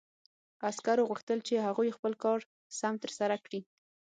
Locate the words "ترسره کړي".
3.03-3.61